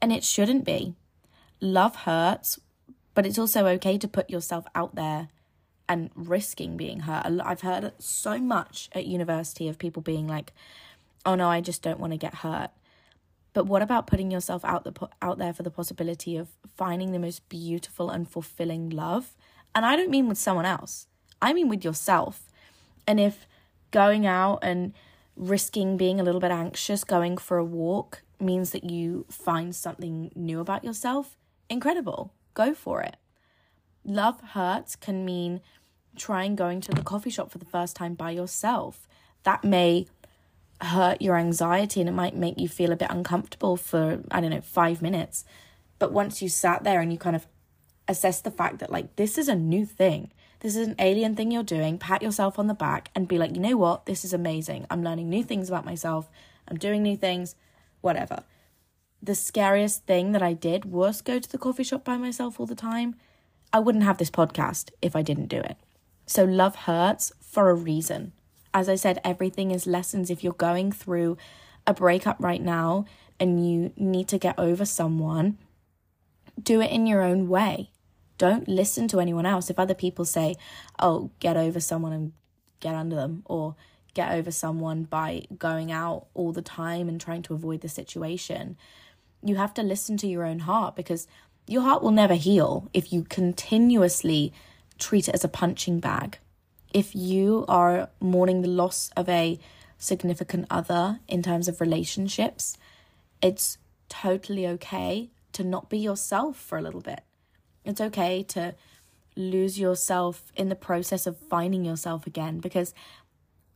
And 0.01 0.13
it 0.13 0.25
shouldn't 0.25 0.65
be. 0.65 0.95
Love 1.61 1.97
hurts, 1.97 2.61
but 3.17 3.25
it's 3.25 3.39
also 3.39 3.67
okay 3.67 3.97
to 3.97 4.07
put 4.07 4.29
yourself 4.29 4.67
out 4.75 4.95
there 4.95 5.29
and 5.89 6.11
risking 6.15 6.77
being 6.77 7.01
hurt. 7.01 7.25
I've 7.43 7.63
heard 7.63 7.93
so 7.99 8.39
much 8.39 8.91
at 8.93 9.07
university 9.07 9.69
of 9.69 9.79
people 9.79 10.03
being 10.03 10.29
like, 10.29 10.53
"Oh 11.25 11.35
no, 11.35 11.49
I 11.49 11.63
just 11.63 11.83
don't 11.83 11.99
want 11.99 12.13
to 12.13 12.19
get 12.19 12.43
hurt." 12.47 12.71
But 13.55 13.67
what 13.67 13.81
about 13.81 14.07
putting 14.07 14.31
yourself 14.31 14.63
out 14.67 14.85
the 14.85 15.09
out 15.23 15.39
there 15.39 15.55
for 15.55 15.63
the 15.63 15.71
possibility 15.71 16.37
of 16.37 16.49
finding 16.77 17.13
the 17.13 17.19
most 17.19 17.49
beautiful 17.49 18.11
and 18.11 18.29
fulfilling 18.29 18.91
love? 18.91 19.35
And 19.75 19.87
I 19.87 19.97
don't 19.97 20.11
mean 20.11 20.29
with 20.29 20.39
someone 20.39 20.67
else. 20.67 21.07
I 21.41 21.55
mean 21.55 21.69
with 21.71 21.85
yourself. 21.85 22.53
And 23.07 23.19
if 23.19 23.47
going 23.93 24.27
out 24.27 24.59
and 24.61 24.93
risking 25.37 25.97
being 25.97 26.21
a 26.21 26.23
little 26.23 26.41
bit 26.41 26.51
anxious, 26.51 27.03
going 27.03 27.39
for 27.39 27.57
a 27.57 27.65
walk 27.65 28.23
means 28.39 28.73
that 28.73 28.85
you 28.85 29.25
find 29.31 29.75
something 29.75 30.31
new 30.35 30.61
about 30.61 30.85
yourself, 30.85 31.39
incredible. 31.71 32.36
Go 32.57 32.75
for 32.75 33.03
it. 33.03 33.17
Love 34.03 34.41
hurts 34.41 34.97
can 34.97 35.25
mean 35.25 35.61
trying 36.17 36.57
going 36.57 36.81
to 36.81 36.93
the 36.93 37.03
coffee 37.03 37.31
shop 37.31 37.51
for 37.51 37.59
the 37.59 37.67
first 37.67 37.95
time 37.95 38.15
by 38.15 38.31
yourself. 38.31 39.07
That 39.43 39.63
may 39.63 40.07
hurt 40.81 41.21
your 41.21 41.37
anxiety 41.37 42.01
and 42.01 42.09
it 42.09 42.15
might 42.15 42.35
make 42.35 42.59
you 42.59 42.67
feel 42.67 42.93
a 42.93 42.97
bit 42.97 43.11
uncomfortable 43.11 43.77
for, 43.77 44.23
I 44.31 44.41
don't 44.41 44.51
know, 44.51 44.63
five 44.63 45.03
minutes. 45.03 45.45
But 45.99 46.13
once 46.13 46.41
you 46.41 46.49
sat 46.49 46.83
there 46.83 47.01
and 47.01 47.13
you 47.13 47.19
kind 47.19 47.37
of 47.37 47.47
assess 48.09 48.41
the 48.41 48.51
fact 48.51 48.79
that, 48.79 48.91
like, 48.91 49.17
this 49.17 49.37
is 49.37 49.49
a 49.49 49.55
new 49.55 49.85
thing, 49.85 50.31
this 50.61 50.77
is 50.77 50.89
an 50.89 50.97
alien 50.99 51.37
thing 51.37 51.51
you're 51.51 51.63
doing, 51.63 51.99
pat 51.99 52.23
yourself 52.23 52.59
on 52.59 52.69
the 52.69 52.75
back 52.75 53.11
and 53.15 53.29
be 53.29 53.37
like, 53.39 53.55
you 53.55 53.61
know 53.61 53.77
what, 53.77 54.07
this 54.07 54.25
is 54.25 54.33
amazing. 54.33 54.87
I'm 54.91 55.05
learning 55.05 55.29
new 55.29 55.45
things 55.45 55.69
about 55.69 55.85
myself, 55.85 56.31
I'm 56.69 56.79
doing 56.79 57.03
new 57.03 57.17
things, 57.17 57.55
whatever. 58.01 58.45
The 59.27 59.35
scariest 59.35 60.07
thing 60.07 60.31
that 60.33 60.43
I 60.43 60.53
did 60.53 60.85
was 60.85 61.21
go 61.21 61.41
to 61.41 61.51
the 61.51 61.59
coffee 61.59 61.83
shop 61.83 62.05
by 62.05 62.17
myself 62.17 62.61
all 62.61 62.67
the 62.67 62.77
time. 62.77 63.17
I 63.73 63.81
wouldn't 63.81 64.05
have 64.05 64.19
this 64.19 64.31
podcast 64.31 64.91
if 65.03 65.17
I 65.17 65.23
didn't 65.23 65.49
do 65.49 65.59
it. 65.59 65.77
So, 66.27 66.45
love 66.45 66.77
hurts 66.77 67.33
for 67.41 67.69
a 67.69 67.75
reason. 67.75 68.31
As 68.73 68.89
I 68.89 68.95
said, 68.95 69.21
everything 69.25 69.73
is 69.73 69.85
lessons. 69.85 70.31
If 70.31 70.45
you're 70.45 70.53
going 70.53 70.93
through 70.93 71.39
a 71.89 71.93
breakup 71.93 72.37
right 72.39 72.63
now 72.63 73.05
and 73.41 73.69
you 73.69 73.93
need 73.97 74.29
to 74.29 74.39
get 74.39 74.57
over 74.61 74.85
someone, 74.85 75.59
do 76.63 76.81
it 76.81 76.93
in 76.93 77.09
your 77.09 77.23
own 77.23 77.49
way. 77.49 77.91
Don't 78.39 78.69
listen 78.69 79.09
to 79.09 79.19
anyone 79.19 79.45
else. 79.45 79.71
If 79.71 79.81
other 79.81 79.95
people 79.95 80.25
say, 80.25 80.55
oh, 81.01 81.33
get 81.41 81.57
over 81.57 81.81
someone 81.81 82.13
and 82.13 82.33
get 82.79 82.95
under 82.95 83.17
them, 83.17 83.43
or 83.47 83.75
get 84.15 84.31
over 84.31 84.53
someone 84.53 85.03
by 85.03 85.47
going 85.59 85.91
out 85.91 86.27
all 86.33 86.53
the 86.53 86.63
time 86.63 87.09
and 87.09 87.21
trying 87.21 87.43
to 87.43 87.55
avoid 87.55 87.81
the 87.81 87.89
situation, 87.89 88.77
you 89.49 89.57
have 89.57 89.75
to 89.75 89.83
listen 89.83 90.17
to 90.19 90.27
your 90.27 90.45
own 90.45 90.61
heart 90.61 90.97
because 90.97 91.27
your 91.67 91.83
heart 91.83 92.03
will 92.03 92.11
never 92.11 92.35
heal 92.35 92.89
if 92.93 93.13
you 93.13 93.25
continuously 93.25 94.53
treat 94.99 95.29
it 95.29 95.35
as 95.35 95.45
a 95.45 95.49
punching 95.49 96.01
bag. 96.01 96.39
If 96.93 97.15
you 97.15 97.65
are 97.69 98.09
mourning 98.21 98.63
the 98.63 98.69
loss 98.69 99.11
of 99.17 99.29
a 99.29 99.59
significant 99.99 100.67
other 100.71 101.21
in 101.29 101.43
terms 101.43 101.69
of 101.69 101.81
relationships, 101.81 102.79
it's 103.43 103.79
totally 104.09 104.67
okay 104.67 105.31
to 105.53 105.65
not 105.65 105.89
be 105.89 105.99
yourself 105.99 106.57
for 106.57 106.79
a 106.79 106.83
little 106.83 107.01
bit. 107.01 107.21
It's 107.85 108.01
okay 108.01 108.43
to 108.45 108.75
lose 109.37 109.79
yourself 109.79 110.51
in 110.57 110.69
the 110.69 110.75
process 110.75 111.27
of 111.27 111.37
finding 111.37 111.85
yourself 111.85 112.27
again 112.27 112.59
because 112.59 112.95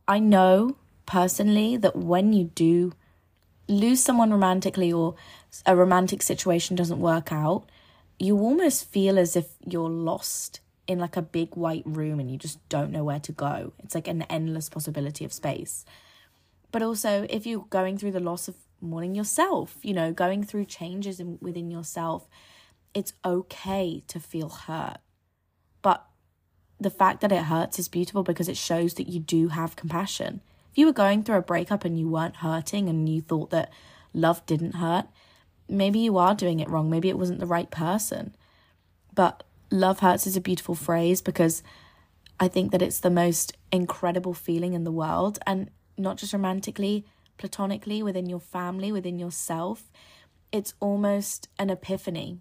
I 0.07 0.19
know 0.19 0.77
personally 1.05 1.77
that 1.77 1.95
when 1.95 2.33
you 2.33 2.45
do 2.45 2.93
lose 3.67 4.03
someone 4.03 4.31
romantically 4.31 4.91
or 4.91 5.15
a 5.65 5.75
romantic 5.75 6.21
situation 6.21 6.75
doesn't 6.75 6.99
work 6.99 7.31
out, 7.31 7.65
you 8.19 8.37
almost 8.37 8.89
feel 8.89 9.17
as 9.17 9.35
if 9.35 9.47
you're 9.65 9.89
lost 9.89 10.59
in 10.87 10.99
like 10.99 11.17
a 11.17 11.21
big 11.21 11.55
white 11.55 11.83
room 11.85 12.19
and 12.19 12.29
you 12.29 12.37
just 12.37 12.57
don't 12.69 12.91
know 12.91 13.03
where 13.03 13.19
to 13.19 13.31
go. 13.31 13.73
It's 13.79 13.95
like 13.95 14.07
an 14.07 14.23
endless 14.23 14.69
possibility 14.69 15.25
of 15.25 15.33
space. 15.33 15.85
But 16.71 16.81
also, 16.81 17.25
if 17.29 17.45
you're 17.45 17.65
going 17.69 17.97
through 17.97 18.11
the 18.11 18.19
loss 18.19 18.47
of 18.47 18.55
mourning 18.79 19.15
yourself, 19.15 19.77
you 19.81 19.93
know, 19.93 20.11
going 20.11 20.43
through 20.43 20.65
changes 20.65 21.19
in, 21.19 21.37
within 21.41 21.69
yourself, 21.69 22.27
it's 22.93 23.13
okay 23.23 24.03
to 24.07 24.19
feel 24.19 24.49
hurt. 24.49 24.97
But 25.81 26.05
the 26.79 26.89
fact 26.89 27.21
that 27.21 27.31
it 27.31 27.43
hurts 27.43 27.77
is 27.79 27.87
beautiful 27.87 28.23
because 28.23 28.49
it 28.49 28.57
shows 28.57 28.95
that 28.95 29.07
you 29.07 29.19
do 29.19 29.49
have 29.49 29.75
compassion. 29.75 30.41
If 30.71 30.77
you 30.77 30.85
were 30.85 30.93
going 30.93 31.23
through 31.23 31.37
a 31.37 31.41
breakup 31.41 31.85
and 31.85 31.99
you 31.99 32.07
weren't 32.07 32.37
hurting 32.37 32.89
and 32.89 33.07
you 33.07 33.21
thought 33.21 33.49
that 33.51 33.71
love 34.13 34.45
didn't 34.45 34.75
hurt, 34.75 35.07
maybe 35.71 35.99
you 35.99 36.17
are 36.17 36.35
doing 36.35 36.59
it 36.59 36.69
wrong. 36.69 36.89
Maybe 36.89 37.09
it 37.09 37.17
wasn't 37.17 37.39
the 37.39 37.45
right 37.45 37.71
person. 37.71 38.35
But 39.13 39.43
love 39.71 39.99
hurts 39.99 40.27
is 40.27 40.37
a 40.37 40.41
beautiful 40.41 40.75
phrase 40.75 41.21
because 41.21 41.63
I 42.39 42.47
think 42.47 42.71
that 42.71 42.81
it's 42.81 42.99
the 42.99 43.09
most 43.09 43.57
incredible 43.71 44.33
feeling 44.33 44.73
in 44.73 44.83
the 44.83 44.91
world. 44.91 45.39
And 45.47 45.71
not 45.97 46.17
just 46.17 46.33
romantically, 46.33 47.05
platonically, 47.37 48.03
within 48.03 48.27
your 48.27 48.39
family, 48.39 48.91
within 48.91 49.19
yourself. 49.19 49.91
It's 50.51 50.73
almost 50.79 51.47
an 51.57 51.69
epiphany. 51.69 52.39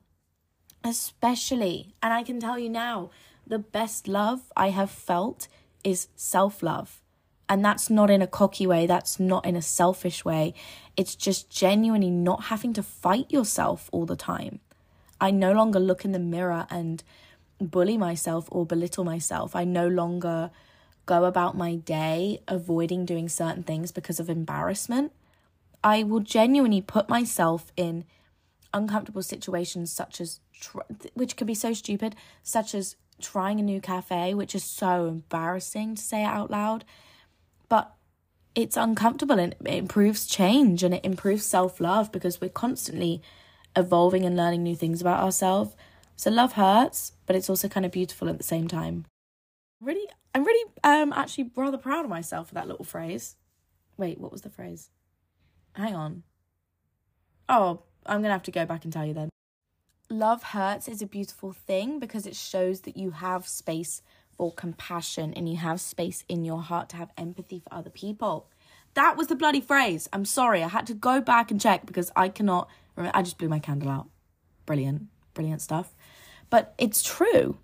Especially, 0.82 1.94
and 2.02 2.12
I 2.12 2.22
can 2.22 2.40
tell 2.40 2.58
you 2.58 2.68
now, 2.68 3.10
the 3.46 3.58
best 3.58 4.08
love 4.08 4.52
I 4.56 4.70
have 4.70 4.90
felt 4.90 5.48
is 5.84 6.08
self 6.16 6.62
love. 6.62 7.00
And 7.50 7.64
that's 7.64 7.90
not 7.90 8.10
in 8.10 8.22
a 8.22 8.28
cocky 8.28 8.64
way, 8.64 8.86
that's 8.86 9.18
not 9.18 9.44
in 9.44 9.56
a 9.56 9.60
selfish 9.60 10.24
way. 10.24 10.54
It's 10.96 11.16
just 11.16 11.50
genuinely 11.50 12.10
not 12.10 12.44
having 12.44 12.72
to 12.74 12.82
fight 12.82 13.28
yourself 13.28 13.90
all 13.92 14.06
the 14.06 14.14
time. 14.14 14.60
I 15.20 15.32
no 15.32 15.52
longer 15.52 15.80
look 15.80 16.04
in 16.04 16.12
the 16.12 16.20
mirror 16.20 16.68
and 16.70 17.02
bully 17.60 17.98
myself 17.98 18.48
or 18.52 18.64
belittle 18.64 19.02
myself. 19.02 19.56
I 19.56 19.64
no 19.64 19.88
longer 19.88 20.52
go 21.06 21.24
about 21.24 21.56
my 21.56 21.74
day 21.74 22.40
avoiding 22.46 23.04
doing 23.04 23.28
certain 23.28 23.64
things 23.64 23.90
because 23.90 24.20
of 24.20 24.30
embarrassment. 24.30 25.10
I 25.82 26.04
will 26.04 26.20
genuinely 26.20 26.80
put 26.80 27.08
myself 27.08 27.72
in 27.76 28.04
uncomfortable 28.72 29.24
situations 29.24 29.90
such 29.90 30.20
as 30.20 30.38
which 31.14 31.34
can 31.34 31.48
be 31.48 31.54
so 31.54 31.72
stupid 31.72 32.14
such 32.44 32.76
as 32.76 32.94
trying 33.20 33.58
a 33.58 33.64
new 33.64 33.80
cafe 33.80 34.34
which 34.34 34.54
is 34.54 34.62
so 34.62 35.06
embarrassing 35.06 35.96
to 35.96 36.02
say 36.02 36.22
out 36.22 36.48
loud 36.48 36.84
but 37.70 37.94
it's 38.54 38.76
uncomfortable 38.76 39.38
and 39.38 39.54
it 39.64 39.74
improves 39.74 40.26
change 40.26 40.82
and 40.82 40.92
it 40.92 41.04
improves 41.04 41.46
self-love 41.46 42.12
because 42.12 42.40
we're 42.40 42.50
constantly 42.50 43.22
evolving 43.76 44.26
and 44.26 44.36
learning 44.36 44.62
new 44.62 44.76
things 44.76 45.00
about 45.00 45.22
ourselves. 45.22 45.74
So 46.16 46.30
love 46.30 46.52
hurts 46.52 47.12
but 47.26 47.36
it's 47.36 47.48
also 47.48 47.68
kind 47.68 47.86
of 47.86 47.92
beautiful 47.92 48.28
at 48.28 48.36
the 48.36 48.44
same 48.44 48.68
time. 48.68 49.06
Really 49.80 50.06
i'm 50.34 50.44
really 50.44 50.70
um 50.84 51.12
actually 51.12 51.50
rather 51.56 51.78
proud 51.78 52.04
of 52.04 52.10
myself 52.10 52.48
for 52.48 52.54
that 52.54 52.68
little 52.68 52.84
phrase. 52.84 53.36
Wait 53.96 54.20
what 54.20 54.32
was 54.32 54.42
the 54.42 54.50
phrase? 54.50 54.90
Hang 55.74 55.94
on. 55.94 56.24
Oh 57.48 57.84
i'm 58.04 58.20
gonna 58.20 58.34
have 58.34 58.42
to 58.42 58.50
go 58.50 58.66
back 58.66 58.84
and 58.84 58.92
tell 58.92 59.06
you 59.06 59.14
then. 59.14 59.30
Love 60.10 60.42
hurts 60.42 60.88
is 60.88 61.00
a 61.00 61.06
beautiful 61.06 61.52
thing 61.52 62.00
because 62.00 62.26
it 62.26 62.34
shows 62.34 62.80
that 62.80 62.96
you 62.96 63.12
have 63.12 63.46
space 63.46 64.02
for 64.36 64.52
compassion 64.52 65.34
and 65.34 65.48
you 65.48 65.56
have 65.56 65.80
space 65.80 66.24
in 66.28 66.44
your 66.44 66.62
heart 66.62 66.88
to 66.90 66.96
have 66.96 67.10
empathy 67.16 67.60
for 67.60 67.74
other 67.74 67.90
people. 67.90 68.48
That 68.94 69.16
was 69.16 69.28
the 69.28 69.36
bloody 69.36 69.60
phrase. 69.60 70.08
I'm 70.12 70.24
sorry. 70.24 70.62
I 70.62 70.68
had 70.68 70.86
to 70.88 70.94
go 70.94 71.20
back 71.20 71.50
and 71.50 71.60
check 71.60 71.86
because 71.86 72.10
i 72.16 72.28
cannot 72.28 72.68
remember 72.96 73.16
i 73.16 73.22
just 73.22 73.38
blew 73.38 73.48
my 73.48 73.58
candle 73.58 73.90
out. 73.90 74.08
Brilliant. 74.66 75.04
Brilliant 75.34 75.62
stuff. 75.62 75.94
But 76.48 76.74
it's 76.78 77.02
true. 77.02 77.58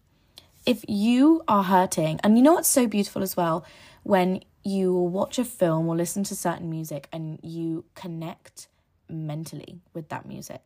If 0.64 0.84
you 0.88 1.42
are 1.46 1.64
hurting, 1.64 2.20
and 2.22 2.36
you 2.36 2.42
know 2.42 2.54
what's 2.54 2.68
so 2.68 2.86
beautiful 2.86 3.22
as 3.22 3.36
well, 3.36 3.64
when 4.02 4.42
you 4.66 4.92
watch 4.92 5.38
a 5.38 5.44
film 5.44 5.86
or 5.88 5.94
listen 5.94 6.24
to 6.24 6.34
certain 6.34 6.68
music 6.68 7.08
and 7.12 7.38
you 7.42 7.84
connect 7.94 8.66
mentally 9.08 9.80
with 9.94 10.08
that 10.08 10.26
music. 10.26 10.60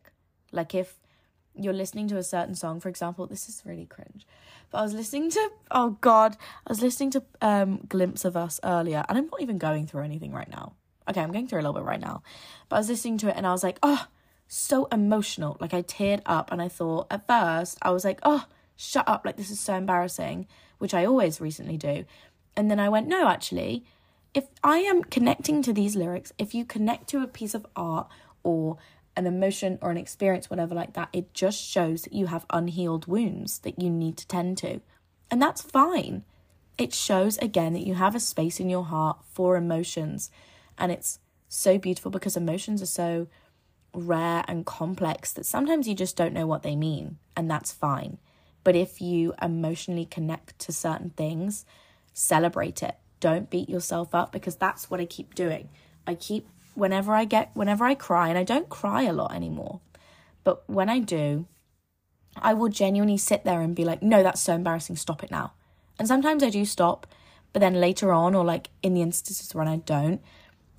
Like 0.51 0.73
if 0.73 0.99
you're 1.55 1.73
listening 1.73 2.07
to 2.09 2.17
a 2.17 2.23
certain 2.23 2.55
song, 2.55 2.79
for 2.79 2.89
example, 2.89 3.27
this 3.27 3.49
is 3.49 3.61
really 3.65 3.85
cringe. 3.85 4.25
But 4.71 4.79
I 4.79 4.81
was 4.83 4.93
listening 4.93 5.29
to 5.31 5.49
oh 5.71 5.97
god, 6.01 6.37
I 6.65 6.71
was 6.71 6.81
listening 6.81 7.11
to 7.11 7.23
um 7.41 7.81
Glimpse 7.87 8.25
of 8.25 8.37
Us 8.37 8.59
earlier, 8.63 9.03
and 9.09 9.17
I'm 9.17 9.27
not 9.27 9.41
even 9.41 9.57
going 9.57 9.87
through 9.87 10.03
anything 10.03 10.31
right 10.31 10.49
now. 10.49 10.73
Okay, 11.09 11.21
I'm 11.21 11.31
going 11.31 11.47
through 11.47 11.59
a 11.59 11.63
little 11.63 11.73
bit 11.73 11.83
right 11.83 11.99
now. 11.99 12.23
But 12.69 12.77
I 12.77 12.79
was 12.79 12.89
listening 12.89 13.17
to 13.19 13.29
it 13.29 13.35
and 13.35 13.45
I 13.45 13.51
was 13.51 13.63
like, 13.63 13.79
oh, 13.83 14.05
so 14.47 14.85
emotional. 14.91 15.57
Like 15.59 15.73
I 15.73 15.81
teared 15.81 16.21
up 16.25 16.51
and 16.51 16.61
I 16.61 16.67
thought 16.67 17.07
at 17.09 17.27
first 17.27 17.77
I 17.81 17.91
was 17.91 18.05
like, 18.05 18.19
oh, 18.23 18.45
shut 18.75 19.07
up, 19.07 19.25
like 19.25 19.37
this 19.37 19.49
is 19.49 19.59
so 19.59 19.75
embarrassing, 19.75 20.47
which 20.77 20.93
I 20.93 21.05
always 21.05 21.41
recently 21.41 21.77
do. 21.77 22.05
And 22.55 22.69
then 22.69 22.79
I 22.79 22.89
went, 22.89 23.07
no, 23.07 23.27
actually, 23.27 23.83
if 24.33 24.45
I 24.63 24.79
am 24.79 25.03
connecting 25.03 25.61
to 25.63 25.73
these 25.73 25.95
lyrics, 25.95 26.31
if 26.37 26.53
you 26.53 26.65
connect 26.65 27.07
to 27.09 27.23
a 27.23 27.27
piece 27.27 27.53
of 27.53 27.65
art 27.75 28.07
or 28.43 28.77
an 29.15 29.27
emotion 29.27 29.77
or 29.81 29.91
an 29.91 29.97
experience, 29.97 30.49
whatever 30.49 30.75
like 30.75 30.93
that, 30.93 31.09
it 31.13 31.33
just 31.33 31.61
shows 31.61 32.03
that 32.03 32.13
you 32.13 32.27
have 32.27 32.45
unhealed 32.49 33.07
wounds 33.07 33.59
that 33.59 33.81
you 33.81 33.89
need 33.89 34.17
to 34.17 34.27
tend 34.27 34.57
to. 34.59 34.81
And 35.29 35.41
that's 35.41 35.61
fine. 35.61 36.23
It 36.77 36.93
shows 36.93 37.37
again 37.39 37.73
that 37.73 37.85
you 37.85 37.95
have 37.95 38.15
a 38.15 38.19
space 38.19 38.59
in 38.59 38.69
your 38.69 38.85
heart 38.85 39.19
for 39.31 39.55
emotions. 39.57 40.31
And 40.77 40.91
it's 40.91 41.19
so 41.49 41.77
beautiful 41.77 42.11
because 42.11 42.37
emotions 42.37 42.81
are 42.81 42.85
so 42.87 43.27
rare 43.93 44.43
and 44.47 44.65
complex 44.65 45.33
that 45.33 45.45
sometimes 45.45 45.87
you 45.87 45.95
just 45.95 46.15
don't 46.15 46.33
know 46.33 46.47
what 46.47 46.63
they 46.63 46.75
mean. 46.75 47.17
And 47.35 47.49
that's 47.49 47.71
fine 47.71 48.17
But 48.63 48.75
if 48.75 49.01
you 49.01 49.33
emotionally 49.41 50.05
connect 50.05 50.59
to 50.59 50.71
certain 50.71 51.11
things, 51.11 51.65
celebrate 52.13 52.83
it. 52.83 52.95
Don't 53.19 53.49
beat 53.49 53.69
yourself 53.69 54.13
up 54.15 54.31
because 54.31 54.55
that's 54.55 54.89
what 54.89 54.99
I 54.99 55.05
keep 55.05 55.35
doing. 55.35 55.69
I 56.07 56.15
keep, 56.15 56.47
whenever 56.73 57.13
I 57.13 57.25
get, 57.25 57.51
whenever 57.53 57.85
I 57.85 57.95
cry, 57.95 58.29
and 58.29 58.37
I 58.37 58.43
don't 58.43 58.69
cry 58.69 59.03
a 59.03 59.13
lot 59.13 59.33
anymore, 59.33 59.81
but 60.43 60.67
when 60.69 60.89
I 60.89 60.99
do, 60.99 61.45
I 62.37 62.53
will 62.53 62.69
genuinely 62.69 63.17
sit 63.17 63.43
there 63.43 63.61
and 63.61 63.75
be 63.75 63.85
like, 63.85 64.01
no, 64.01 64.23
that's 64.23 64.41
so 64.41 64.55
embarrassing. 64.55 64.95
Stop 64.95 65.23
it 65.23 65.31
now. 65.31 65.53
And 65.99 66.07
sometimes 66.07 66.43
I 66.43 66.49
do 66.49 66.65
stop, 66.65 67.05
but 67.53 67.59
then 67.59 67.75
later 67.81 68.13
on, 68.13 68.33
or 68.35 68.45
like 68.45 68.69
in 68.81 68.93
the 68.93 69.01
instances 69.01 69.53
when 69.53 69.67
I 69.67 69.77
don't, 69.77 70.21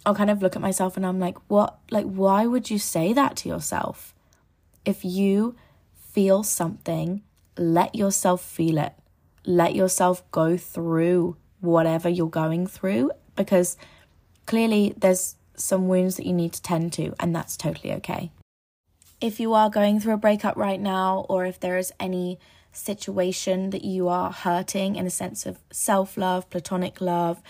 I'll 0.05 0.15
kind 0.15 0.31
of 0.31 0.43
look 0.43 0.57
at 0.57 0.63
myself 0.63 0.97
and 0.97 1.07
I'm 1.07 1.21
like, 1.21 1.39
what? 1.49 1.79
Like, 1.91 2.07
why 2.07 2.47
would 2.47 2.71
you 2.71 2.79
say 2.79 3.13
that 3.13 3.37
to 3.39 3.49
yourself? 3.49 4.15
If 4.85 5.05
you 5.05 5.55
feel 5.95 6.43
something, 6.43 7.23
let 7.57 7.95
yourself 7.95 8.43
feel 8.43 8.79
it. 8.79 8.95
Let 9.45 9.75
yourself 9.75 10.29
go 10.31 10.57
through 10.57 11.37
whatever 11.61 12.09
you're 12.09 12.29
going 12.29 12.67
through 12.67 13.13
because 13.37 13.77
clearly 14.47 14.95
there's 14.97 15.37
some 15.63 15.89
wounds 15.89 16.17
that 16.17 16.27
you 16.27 16.33
need 16.33 16.53
to 16.55 16.63
tend 16.63 16.93
to, 16.95 17.15
and 17.21 17.35
that's 17.35 17.57
totally 17.57 17.93
okay. 17.95 18.31
If 19.21 19.39
you 19.39 19.55
are 19.55 19.71
going 19.71 20.01
through 20.01 20.15
a 20.15 20.19
breakup 20.19 20.57
right 20.57 20.81
now, 20.81 21.27
or 21.29 21.47
if 21.47 21.61
there 21.61 21.79
is 21.79 21.93
any 22.01 22.39
situation 22.73 23.71
that 23.71 23.85
you 23.85 24.09
are 24.09 24.33
hurting 24.33 24.97
in 24.97 25.07
a 25.07 25.11
sense 25.11 25.47
of 25.47 25.59
self 25.71 26.17
love, 26.17 26.49
platonic 26.51 27.01
love, 27.01 27.43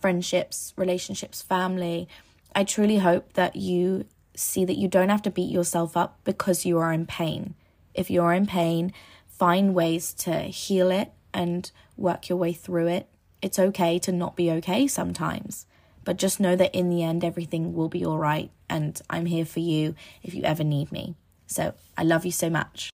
friendships, 0.00 0.72
relationships, 0.76 1.42
family, 1.42 2.08
I 2.54 2.64
truly 2.64 2.98
hope 2.98 3.34
that 3.34 3.56
you 3.56 4.06
see 4.34 4.64
that 4.64 4.78
you 4.78 4.88
don't 4.88 5.10
have 5.10 5.22
to 5.22 5.30
beat 5.30 5.50
yourself 5.50 5.96
up 5.96 6.18
because 6.24 6.64
you 6.64 6.78
are 6.78 6.92
in 6.92 7.06
pain. 7.06 7.54
If 7.94 8.10
you're 8.10 8.32
in 8.32 8.46
pain, 8.46 8.92
find 9.28 9.74
ways 9.74 10.12
to 10.14 10.40
heal 10.42 10.90
it 10.90 11.12
and 11.32 11.70
work 11.96 12.28
your 12.28 12.38
way 12.38 12.52
through 12.52 12.88
it. 12.88 13.08
It's 13.42 13.58
okay 13.58 13.98
to 14.00 14.12
not 14.12 14.36
be 14.36 14.50
okay 14.52 14.86
sometimes, 14.86 15.66
but 16.04 16.16
just 16.16 16.40
know 16.40 16.56
that 16.56 16.74
in 16.74 16.90
the 16.90 17.02
end, 17.02 17.24
everything 17.24 17.74
will 17.74 17.88
be 17.88 18.04
all 18.04 18.18
right. 18.18 18.50
And 18.68 19.00
I'm 19.10 19.26
here 19.26 19.44
for 19.44 19.60
you 19.60 19.94
if 20.22 20.34
you 20.34 20.42
ever 20.44 20.64
need 20.64 20.92
me. 20.92 21.16
So 21.46 21.74
I 21.96 22.04
love 22.04 22.24
you 22.24 22.32
so 22.32 22.50
much. 22.50 22.90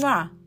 Mwah. 0.00 0.39